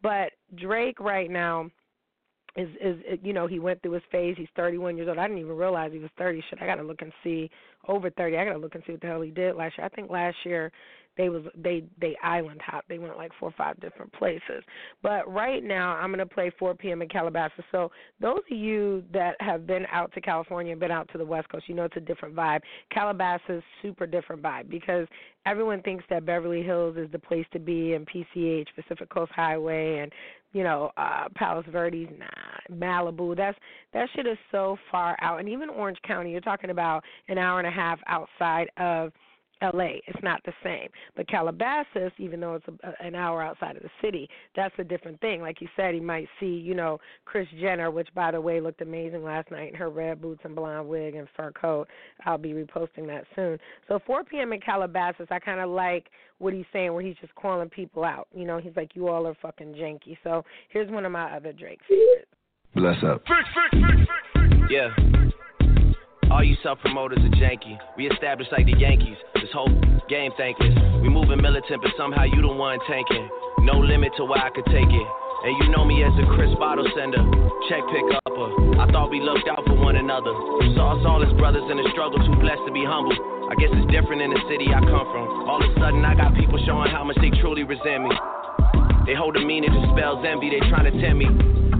[0.02, 1.70] But Drake right now
[2.57, 4.35] is is you know he went through his phase.
[4.38, 5.19] He's 31 years old.
[5.19, 6.42] I didn't even realize he was 30.
[6.49, 7.51] Shit, I gotta look and see
[7.88, 8.37] over 30.
[8.37, 9.87] I gotta look and see what the hell he did last year.
[9.87, 10.73] I think last year
[11.16, 12.85] they was they they island hop.
[12.88, 14.62] They went like four or five different places.
[15.02, 17.02] But right now I'm gonna play 4 p.m.
[17.02, 17.64] in Calabasas.
[17.72, 21.48] So those of you that have been out to California, been out to the West
[21.48, 22.61] Coast, you know it's a different vibe.
[22.92, 25.07] Calabasas super different vibe because
[25.46, 29.98] everyone thinks that Beverly Hills is the place to be and PCH Pacific Coast Highway
[29.98, 30.12] and
[30.52, 33.37] you know, uh Palos Verdes, nah, Malibu.
[33.37, 33.59] That's
[33.92, 35.38] that shit is so far out.
[35.38, 39.12] And even Orange County, you're talking about an hour and a half outside of
[39.62, 39.99] LA.
[40.07, 40.88] It's not the same.
[41.16, 45.21] But Calabasas, even though it's a, an hour outside of the city, that's a different
[45.21, 45.40] thing.
[45.40, 48.81] Like you said, he might see, you know, Kris Jenner, which by the way looked
[48.81, 51.88] amazing last night in her red boots and blonde wig and fur coat.
[52.25, 53.59] I'll be reposting that soon.
[53.88, 54.53] So 4 p.m.
[54.53, 56.07] in Calabasas, I kind of like
[56.38, 58.29] what he's saying, where he's just calling people out.
[58.35, 60.19] You know, he's like, you all are fucking janky.
[60.23, 62.31] So here's one of my other Drake favorites.
[62.75, 63.23] Bless up.
[64.69, 64.90] Yeah.
[66.31, 67.79] All you self promoters are janky.
[67.97, 69.17] We established like the Yankees.
[69.35, 69.71] This whole
[70.11, 70.75] game thankless.
[71.01, 73.29] We moving militant, but somehow you the one tanking.
[73.62, 75.09] No limit to where I could take it.
[75.47, 77.23] And you know me as a Chris bottle sender,
[77.71, 78.49] check pick upper.
[78.83, 80.35] I thought we looked out for one another.
[80.75, 83.15] Saw us all as brothers in the struggle, too blessed to be humble.
[83.47, 85.47] I guess it's different in the city I come from.
[85.47, 88.11] All of a sudden, I got people showing how much they truly resent me.
[89.07, 91.31] They hold the meaning to spells envy, they trying to tempt me.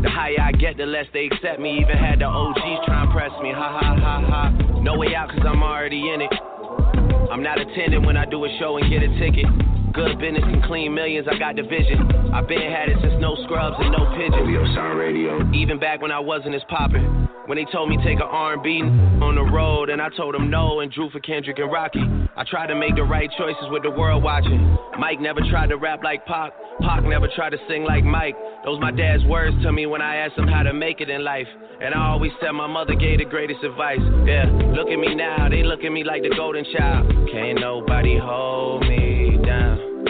[0.01, 1.81] The higher I get, the less they accept me.
[1.81, 3.51] Even had the OGs try and press me.
[3.51, 4.51] Ha ha ha ha.
[4.81, 6.33] No way out, cause I'm already in it.
[7.31, 9.47] I'm not attending when I do a show and get a ticket.
[9.93, 12.31] Good business can clean millions, I got the vision.
[12.33, 14.47] I've been had it since no scrubs and no pigeons.
[14.47, 15.51] OVO Sound Radio.
[15.53, 17.26] Even back when I wasn't as poppin'.
[17.47, 18.83] When they told me take a R&B
[19.23, 22.03] on the road, and I told them no and drew for Kendrick and Rocky.
[22.37, 24.77] I tried to make the right choices with the world watching.
[24.99, 26.53] Mike never tried to rap like Pac.
[26.81, 28.35] Pac never tried to sing like Mike.
[28.65, 31.23] Those my dad's words to me when I asked him how to make it in
[31.23, 31.47] life.
[31.81, 34.03] And I always said my mother gave the greatest advice.
[34.27, 37.07] Yeah, look at me now, they look at me like the golden child.
[37.31, 40.05] Can't nobody hold me down,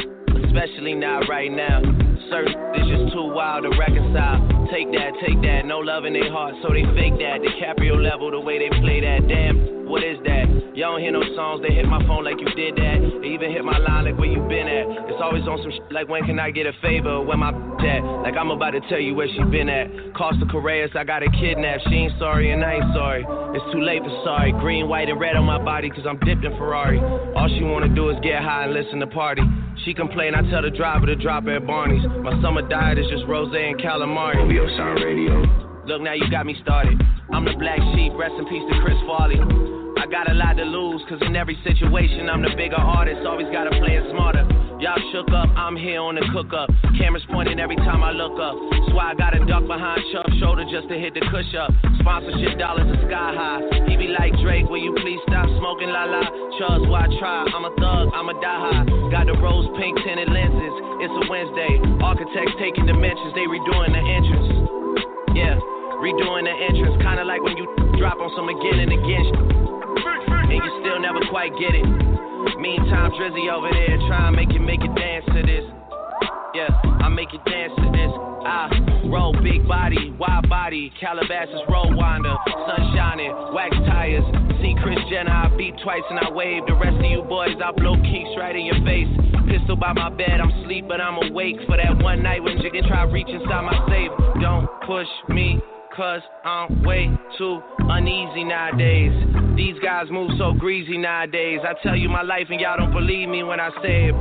[0.47, 1.83] especially not right now.
[2.31, 4.43] Certain is just too wild to reconcile.
[4.73, 7.39] Take that, take that, no love in their heart, so they fake that.
[7.39, 9.29] DiCaprio level, the way they play that.
[9.29, 10.47] Damn, what is that?
[10.75, 12.99] Y'all don't hear no songs, they hit my phone like you did that.
[13.23, 15.09] They even hit my line like where you been at.
[15.09, 17.23] It's always on some shit like when can I get a favor?
[17.23, 17.55] Where my
[17.87, 18.03] at?
[18.23, 19.87] Like I'm about to tell you where she been at.
[20.15, 21.87] Costa Careyes, I got a kidnapped.
[21.89, 23.25] She ain't sorry and I ain't sorry.
[23.55, 24.53] It's too late for sorry.
[24.53, 26.99] Green, white, and red on my body, cause I'm dipped in Ferrari.
[26.99, 29.43] All she wanna do is get high and listen to party.
[29.85, 32.05] She complain, I tell the driver to drop at Barney's.
[32.23, 34.37] My summer diet is just rose and calamari.
[34.37, 35.43] OVO Sound Radio.
[35.87, 37.01] Look, now you got me started.
[37.33, 39.76] I'm the black sheep, rest in peace to Chris Farley.
[39.97, 43.49] I got a lot to lose, cause in every situation I'm the bigger artist, always
[43.49, 44.45] gotta play it smarter.
[44.77, 46.69] Y'all shook up, I'm here on the cook up.
[47.01, 48.53] Cameras pointing every time I look up.
[48.77, 51.73] That's why I gotta duck behind Chubb's shoulder just to hit the cush up.
[52.05, 53.61] Sponsorship dollars are sky high.
[53.89, 56.23] He be like Drake, will you please stop smoking la la?
[56.61, 57.49] Chubbs, why try?
[57.49, 58.85] I'm a thug, I'm a die high.
[59.09, 60.77] Got the rose pink tinted lenses.
[61.09, 61.73] It's a Wednesday.
[62.05, 64.49] Architects taking dimensions, they redoing the entrance.
[65.33, 65.57] Yeah,
[66.05, 67.01] redoing the entrance.
[67.01, 67.65] Kinda like when you
[67.97, 69.76] drop on some again and again.
[70.47, 71.87] And you still never quite get it.
[72.61, 75.67] Meantime, Drizzy over there trying to make you make it dance to this.
[76.55, 76.71] Yeah,
[77.03, 78.13] I make you dance to this.
[78.47, 78.71] I
[79.11, 84.25] roll big body, wide body, Calabasas roll winder, sun shining, wax tires.
[84.63, 86.63] See Kris Jenner, I beat twice and I wave.
[86.67, 89.11] The rest of you boys, I blow kicks right in your face.
[89.51, 92.87] Pistol by my bed, I'm asleep, but I'm awake for that one night when Jigga
[92.89, 94.11] try reach inside my safe.
[94.41, 95.61] Don't push me,
[95.95, 99.36] cause I'm way too uneasy nowadays.
[99.57, 101.61] These guys move so greasy nowadays.
[101.65, 104.15] I tell you my life and y'all don't believe me when I say it.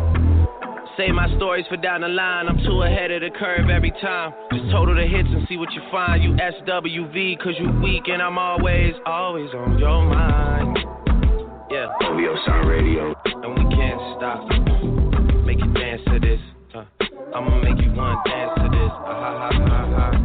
[0.95, 2.47] Say my stories for down the line.
[2.47, 4.31] I'm too ahead of the curve every time.
[4.53, 6.23] Just total the hits and see what you find.
[6.23, 10.77] You SWV, cause you weak, and I'm always, always on your mind.
[11.69, 11.91] Yeah.
[12.01, 13.13] OVO Sound Radio.
[13.25, 14.47] And we can't stop.
[15.45, 16.39] Make you dance to this.
[16.73, 16.85] Uh,
[17.35, 18.91] I'ma make you want to dance to this.
[18.91, 20.24] Uh, ha ha ha ha.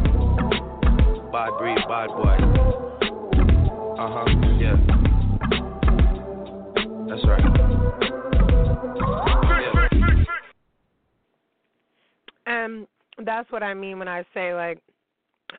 [12.63, 12.87] And
[13.25, 14.79] that's what I mean when I say like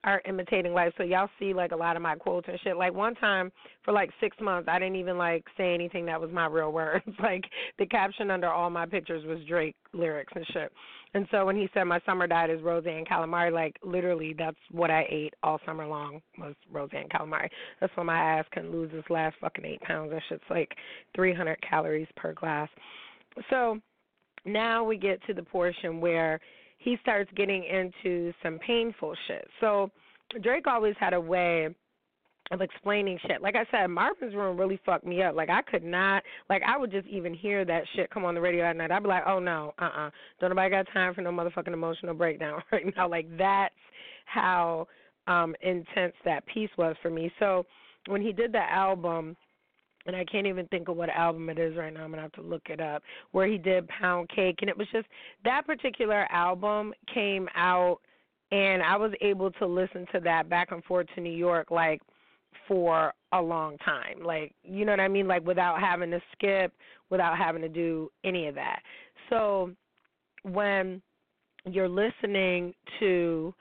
[0.05, 0.93] are imitating life.
[0.97, 2.77] So y'all see like a lot of my quotes and shit.
[2.77, 3.53] Like one time
[3.85, 7.05] for like six months I didn't even like say anything that was my real words.
[7.23, 7.45] like
[7.79, 10.73] the caption under all my pictures was Drake lyrics and shit.
[11.15, 14.57] And so when he said my summer diet is rose and calamari, like literally that's
[14.71, 17.49] what I ate all summer long was rose and calamari.
[17.81, 20.11] That's why my ass couldn't lose this last fucking eight pounds.
[20.11, 20.73] That shit's like
[21.15, 22.69] three hundred calories per glass.
[23.51, 23.79] So
[24.45, 26.41] now we get to the portion where
[26.83, 29.47] he starts getting into some painful shit.
[29.61, 29.91] So
[30.43, 31.69] Drake always had a way
[32.51, 33.41] of explaining shit.
[33.41, 35.35] Like I said, Marvin's Room really fucked me up.
[35.35, 38.41] Like I could not like I would just even hear that shit come on the
[38.41, 38.91] radio at night.
[38.91, 40.07] I'd be like, Oh no, uh uh-uh.
[40.07, 40.11] uh.
[40.41, 43.09] Don't nobody got time for no motherfucking emotional breakdown right now.
[43.09, 43.75] Like that's
[44.27, 44.87] how
[45.29, 47.33] um intense that piece was for me.
[47.39, 47.65] So
[48.09, 49.37] when he did the album
[50.07, 52.05] and I can't even think of what album it is right now.
[52.05, 53.03] I'm gonna have to look it up.
[53.33, 55.07] Where he did Pound Cake, and it was just
[55.45, 57.99] that particular album came out,
[58.51, 62.01] and I was able to listen to that back and forth to New York like
[62.69, 64.23] for a long time.
[64.23, 65.29] Like you know what I mean?
[65.29, 66.73] Like without having to skip,
[67.11, 68.81] without having to do any of that.
[69.31, 69.73] So
[70.43, 71.01] when
[71.65, 73.55] you're listening to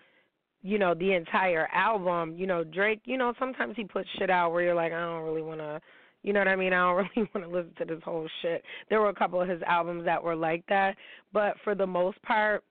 [0.63, 4.51] you know the entire album you know drake you know sometimes he puts shit out
[4.51, 5.79] where you're like i don't really want to
[6.23, 6.73] you know what I mean?
[6.73, 8.63] I don't really want to listen to this whole shit.
[8.89, 10.95] There were a couple of his albums that were like that,
[11.33, 12.63] but for the most part,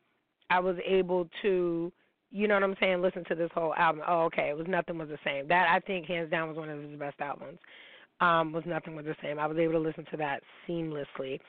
[0.51, 1.93] I was able to,
[2.31, 4.03] you know what I'm saying, listen to this whole album.
[4.07, 5.49] Oh, okay, it was nothing was the same.
[5.49, 7.59] That I think hands down was one of his best albums.
[8.21, 9.39] Um, was nothing was the same.
[9.39, 11.41] I was able to listen to that seamlessly.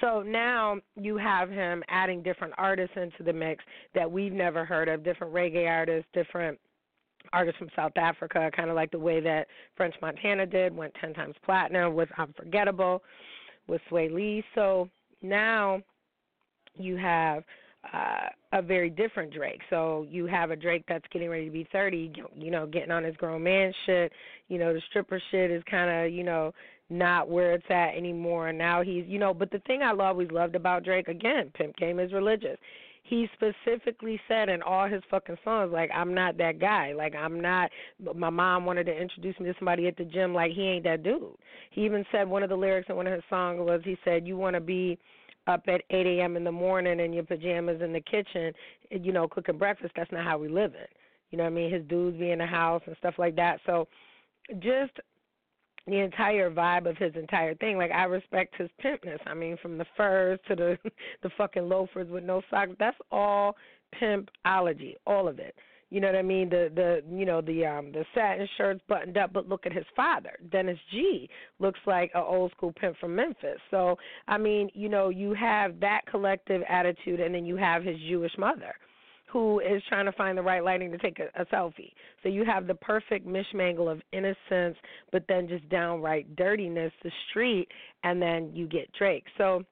[0.00, 3.64] So now you have him adding different artists into the mix
[3.96, 6.56] that we've never heard of, different reggae artists, different
[7.32, 11.14] artists from South Africa, kind of like the way that French Montana did, went 10
[11.14, 13.02] times platinum with Unforgettable,
[13.66, 14.44] with Swae Lee.
[14.54, 14.88] So
[15.22, 15.80] now
[16.76, 17.44] you have
[17.92, 19.60] uh, a very different Drake.
[19.70, 23.04] So you have a Drake that's getting ready to be 30, you know, getting on
[23.04, 24.12] his grown man shit.
[24.48, 26.52] You know, the stripper shit is kind of, you know,
[26.90, 28.48] not where it's at anymore.
[28.48, 31.76] And now he's, you know, but the thing I always loved about Drake, again, Pimp
[31.76, 32.58] Game is religious
[33.10, 36.92] he specifically said in all his fucking songs, like, I'm not that guy.
[36.92, 37.68] Like, I'm not.
[38.14, 41.02] My mom wanted to introduce me to somebody at the gym, like, he ain't that
[41.02, 41.34] dude.
[41.72, 44.28] He even said one of the lyrics in one of his songs was, he said,
[44.28, 44.96] You want to be
[45.48, 46.36] up at 8 a.m.
[46.36, 48.52] in the morning in your pajamas in the kitchen,
[48.90, 49.92] you know, cooking breakfast.
[49.96, 50.90] That's not how we live it.
[51.32, 51.72] You know what I mean?
[51.72, 53.58] His dudes be in the house and stuff like that.
[53.66, 53.88] So,
[54.60, 54.92] just
[55.86, 57.76] the entire vibe of his entire thing.
[57.76, 59.18] Like I respect his pimpness.
[59.26, 60.78] I mean, from the furs to the
[61.22, 62.72] the fucking loafers with no socks.
[62.78, 63.56] That's all
[64.00, 65.54] pimpology, all of it.
[65.90, 66.48] You know what I mean?
[66.48, 69.86] The the you know the um the satin shirts buttoned up, but look at his
[69.96, 71.28] father, Dennis G.
[71.58, 73.58] Looks like an old school pimp from Memphis.
[73.70, 77.96] So I mean, you know, you have that collective attitude, and then you have his
[78.08, 78.72] Jewish mother
[79.32, 81.92] who is trying to find the right lighting to take a, a selfie.
[82.22, 84.76] So you have the perfect mishmangle of innocence,
[85.12, 87.68] but then just downright dirtiness, the street,
[88.02, 89.24] and then you get Drake.
[89.38, 89.64] So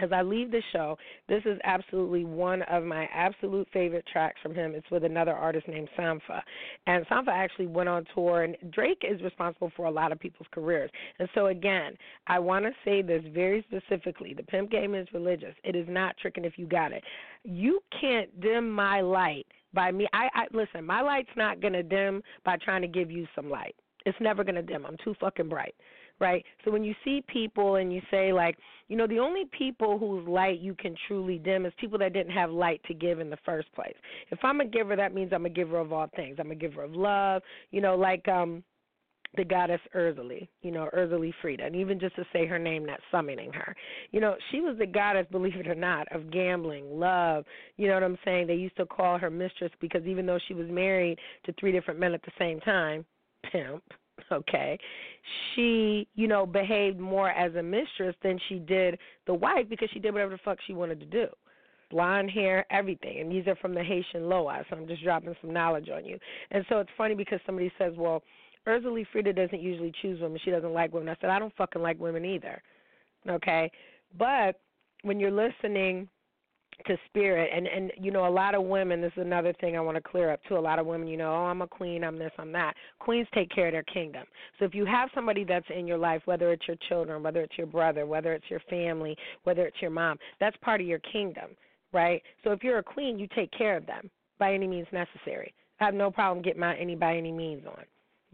[0.00, 0.96] as I leave the show,
[1.28, 4.74] this is absolutely one of my absolute favorite tracks from him.
[4.74, 6.42] It's with another artist named Sampha.
[6.86, 10.48] And Sampha actually went on tour, and Drake is responsible for a lot of people's
[10.52, 10.90] careers.
[11.18, 11.94] And so, again,
[12.26, 16.16] I want to say this very specifically the pimp game is religious, it is not
[16.20, 17.02] tricking if you got it.
[17.44, 20.06] You can't dim my light by me.
[20.12, 23.50] I, I Listen, my light's not going to dim by trying to give you some
[23.50, 23.74] light.
[24.04, 24.86] It's never going to dim.
[24.86, 25.74] I'm too fucking bright
[26.20, 26.44] right?
[26.64, 28.56] So when you see people and you say like,
[28.88, 32.32] you know, the only people whose light you can truly dim is people that didn't
[32.32, 33.96] have light to give in the first place.
[34.30, 36.36] If I'm a giver, that means I'm a giver of all things.
[36.38, 38.62] I'm a giver of love, you know, like um
[39.36, 43.00] the goddess Erzulie, you know, Erzulie Frida, and even just to say her name, not
[43.10, 43.74] summoning her.
[44.10, 47.44] You know, she was the goddess, believe it or not, of gambling, love.
[47.76, 48.46] You know what I'm saying?
[48.46, 52.00] They used to call her mistress because even though she was married to three different
[52.00, 53.04] men at the same time,
[53.52, 53.82] pimp,
[54.32, 54.78] okay,
[55.54, 59.98] she, you know, behaved more as a mistress than she did the wife because she
[59.98, 61.26] did whatever the fuck she wanted to do.
[61.90, 63.20] Blonde hair, everything.
[63.20, 66.18] And these are from the Haitian Loa, so I'm just dropping some knowledge on you.
[66.50, 68.22] And so it's funny because somebody says, well,
[68.66, 70.40] Erzulie Frida doesn't usually choose women.
[70.44, 71.08] She doesn't like women.
[71.08, 72.60] I said, I don't fucking like women either.
[73.28, 73.70] Okay?
[74.18, 74.60] But
[75.02, 76.08] when you're listening
[76.86, 77.50] to spirit.
[77.54, 80.02] And and you know a lot of women this is another thing i want to
[80.02, 82.32] clear up to a lot of women you know oh i'm a queen i'm this
[82.38, 82.74] i'm that.
[82.98, 84.24] Queens take care of their kingdom.
[84.58, 87.56] So if you have somebody that's in your life whether it's your children whether it's
[87.56, 91.50] your brother whether it's your family whether it's your mom that's part of your kingdom
[91.92, 92.22] right?
[92.44, 95.54] So if you're a queen you take care of them by any means necessary.
[95.80, 97.84] I have no problem getting my any by any means on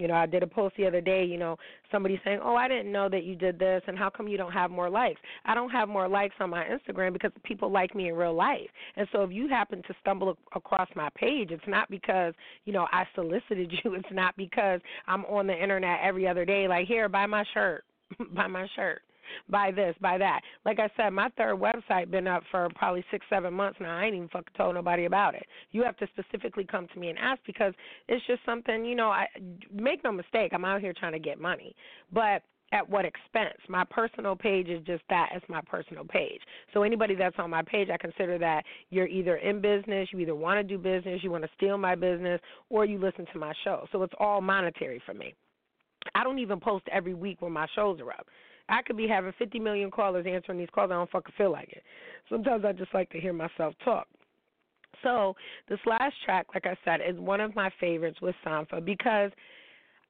[0.02, 1.56] you know, I did a post the other day, you know,
[1.92, 4.52] somebody saying, "Oh, I didn't know that you did this and how come you don't
[4.52, 8.08] have more likes?" I don't have more likes on my Instagram because people like me
[8.08, 8.68] in real life.
[8.96, 12.34] And so if you happen to stumble across my page, it's not because,
[12.64, 13.94] you know, I solicited you.
[13.94, 17.84] It's not because I'm on the internet every other day like, "Here, buy my shirt."
[18.34, 19.02] buy my shirt
[19.48, 20.40] buy this, buy that.
[20.64, 23.96] Like I said, my third website been up for probably six, seven months now.
[23.96, 25.44] I ain't even fucking told nobody about it.
[25.70, 27.74] You have to specifically come to me and ask because
[28.08, 29.26] it's just something, you know, I
[29.72, 31.74] make no mistake, I'm out here trying to get money.
[32.12, 33.58] But at what expense?
[33.68, 35.30] My personal page is just that.
[35.34, 36.40] It's my personal page.
[36.72, 40.34] So anybody that's on my page, I consider that you're either in business, you either
[40.34, 43.52] want to do business, you want to steal my business, or you listen to my
[43.62, 43.86] show.
[43.92, 45.34] So it's all monetary for me.
[46.14, 48.26] I don't even post every week when my shows are up.
[48.68, 50.90] I could be having 50 million callers answering these calls.
[50.90, 51.82] I don't fucking feel like it.
[52.28, 54.06] Sometimes I just like to hear myself talk.
[55.02, 55.34] So
[55.68, 59.32] this last track, like I said, is one of my favorites with Sampha because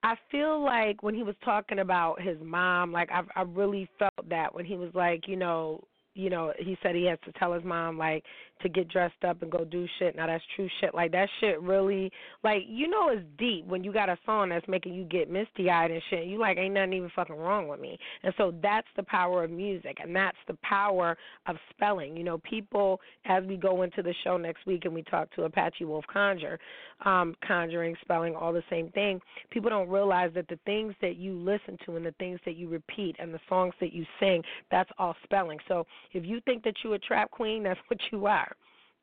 [0.02, 4.28] I feel like when he was talking about his mom, like I I really felt
[4.28, 5.84] that when he was like, you know,
[6.14, 8.24] you know, he said he has to tell his mom like
[8.62, 10.16] to get dressed up and go do shit.
[10.16, 10.94] Now that's true shit.
[10.94, 12.10] Like that shit really
[12.42, 15.70] like you know it's deep when you got a song that's making you get misty
[15.70, 16.26] eyed and shit.
[16.26, 17.98] You like ain't nothing even fucking wrong with me.
[18.22, 22.16] And so that's the power of music and that's the power of spelling.
[22.16, 25.44] You know, people as we go into the show next week and we talk to
[25.44, 26.58] Apache Wolf Conjure,
[27.04, 31.38] um, conjuring, spelling, all the same thing, people don't realize that the things that you
[31.38, 34.90] listen to and the things that you repeat and the songs that you sing, that's
[34.98, 35.58] all spelling.
[35.68, 38.51] So if you think that you're a trap queen, that's what you are.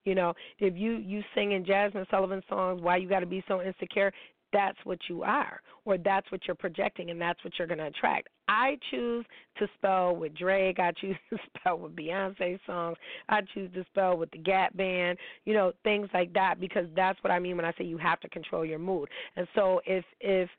[0.05, 3.61] You know, if you you singing Jazmine Sullivan songs, why you got to be so
[3.61, 4.11] insecure?
[4.51, 7.85] That's what you are, or that's what you're projecting, and that's what you're going to
[7.85, 8.29] attract.
[8.47, 9.23] I choose
[9.59, 10.79] to spell with Drake.
[10.79, 12.97] I choose to spell with Beyonce songs.
[13.27, 15.19] I choose to spell with the Gap Band.
[15.45, 18.19] You know, things like that, because that's what I mean when I say you have
[18.21, 19.09] to control your mood.
[19.35, 20.49] And so, if if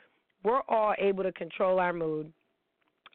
[0.44, 2.32] we're all able to control our mood,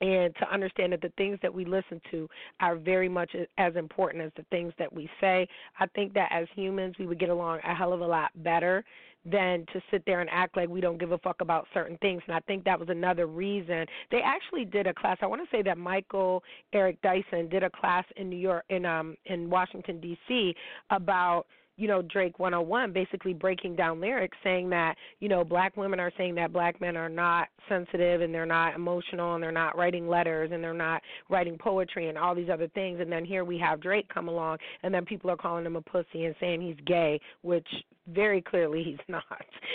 [0.02, 2.30] and to understand that the things that we listen to
[2.60, 5.48] are very much as important as the things that we say.
[5.80, 8.84] I think that as humans, we would get along a hell of a lot better
[9.26, 12.22] than to sit there and act like we don't give a fuck about certain things.
[12.28, 15.18] And I think that was another reason they actually did a class.
[15.22, 16.44] I want to say that Michael
[16.74, 20.56] Eric Dyson did a class in New York in um in Washington D.C.
[20.92, 21.48] about
[21.78, 26.12] you know Drake 101 basically breaking down lyrics saying that you know black women are
[26.18, 30.08] saying that black men are not sensitive and they're not emotional and they're not writing
[30.08, 33.00] letters and they're not writing poetry and all these other things.
[33.00, 35.82] And then here we have Drake come along and then people are calling him a
[35.82, 37.68] pussy and saying he's gay which
[38.08, 39.24] very clearly he's not.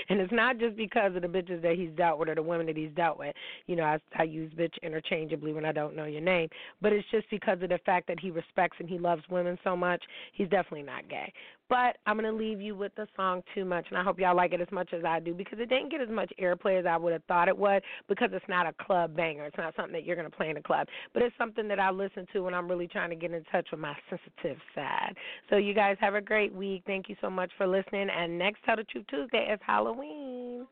[0.08, 2.66] And it's not just because of the bitches that he's dealt with or the women
[2.66, 3.34] that he's dealt with.
[3.66, 6.48] You know, I, I use bitch interchangeably when I don't know your name.
[6.80, 9.76] But it's just because of the fact that he respects and he loves women so
[9.76, 10.02] much.
[10.32, 11.32] He's definitely not gay.
[11.70, 13.86] But I'm going to leave you with the song Too Much.
[13.90, 16.00] And I hope y'all like it as much as I do because it didn't get
[16.00, 19.14] as much airplay as I would have thought it would because it's not a club
[19.14, 19.46] banger.
[19.46, 20.88] It's not something that you're going to play in a club.
[21.14, 23.68] But it's something that I listen to when I'm really trying to get in touch
[23.70, 25.14] with my sensitive side.
[25.48, 26.82] So you guys have a great week.
[26.86, 30.66] Thank you so much for listening and next Tell the Truth Tuesday is Halloween.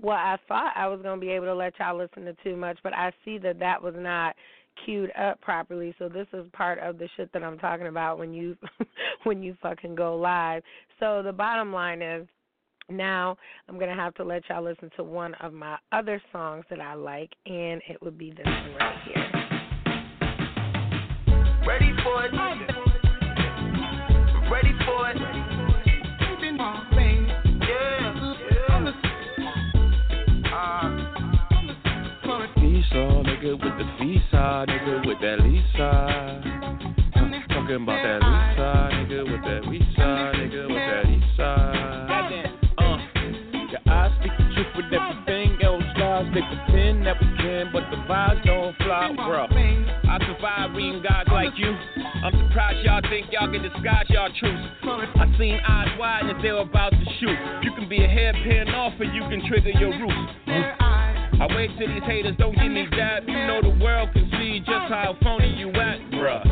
[0.00, 2.56] Well, I thought I was going to be able to let y'all listen to too
[2.56, 4.34] much, but I see that that was not
[4.84, 5.94] queued up properly.
[5.98, 8.56] So this is part of the shit that I'm talking about when you
[9.24, 10.62] when you fucking go live.
[11.00, 12.26] So the bottom line is
[12.90, 13.36] now
[13.68, 16.94] I'm gonna have to let y'all listen to one of my other songs that I
[16.94, 19.53] like, and it would be this one right here.
[21.66, 22.32] Ready for it.
[24.50, 25.16] Ready for it.
[32.58, 35.90] Esau, nigga with the visa, nigga with that Lisa.
[37.48, 41.50] Talking about that Lisa, nigga with that Lisa, nigga with that Lisa.
[42.78, 42.98] Uh,
[43.70, 46.26] your eyes speak the truth with everything else lies.
[46.34, 49.46] They pretend that we can, but the vibes don't fly, bro.
[50.44, 51.72] Survive reading like you.
[52.22, 54.62] I'm surprised y'all think y'all can disguise y'all truths.
[54.84, 57.38] I seen eyes wide as they were about to shoot.
[57.62, 60.12] You can be a hairpin off or you can trigger your roof.
[60.46, 63.26] I wait till these haters don't give me that.
[63.26, 66.44] You know the world can see just how phony you at, bruh.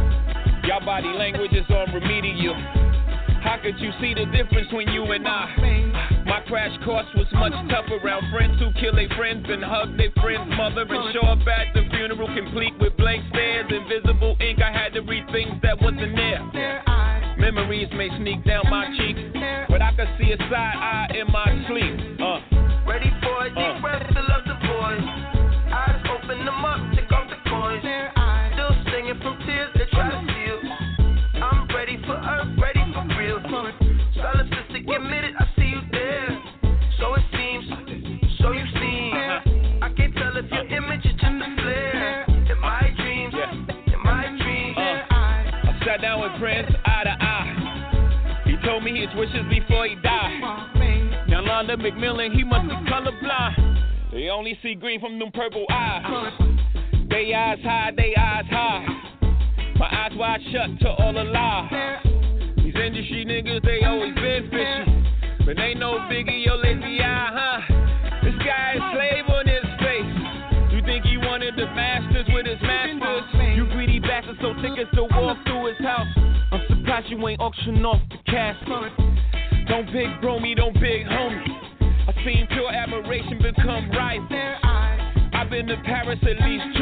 [0.67, 2.55] Y'all body language is on remedial.
[3.45, 6.12] How could you see the difference when you and I?
[6.33, 10.09] My crash course was much tougher around friends who kill their friends and hug their
[10.17, 14.59] friend's mother and show up at the funeral complete with blank stares, invisible ink.
[14.65, 16.41] I had to read things that wasn't there.
[17.37, 19.17] Memories may sneak down my cheek,
[19.69, 20.49] but I could see a side
[20.81, 22.01] eye in my sleep.
[22.17, 22.41] Uh.
[22.89, 25.22] Ready for a deep breath to love the boys.
[54.53, 56.33] Only see green from them purple eyes.
[57.09, 58.87] They eyes high, they eyes high.
[59.77, 61.99] My eyes wide shut to all the lies.
[62.57, 65.47] These industry niggas, they always been fishy.
[65.47, 68.21] But they no biggie, yo lazy eye, huh?
[68.23, 70.73] This guy is slave on his face.
[70.73, 73.25] You think he wanted the masters with his masters?
[73.57, 76.09] You greedy bastard, so tickets to walk through his house.
[76.53, 78.93] I'm surprised you ain't auction off the casket.
[79.69, 81.63] Don't big bro me, don't big homie.
[82.05, 84.32] I seen pure admiration become rival.
[85.73, 86.82] To Paris at least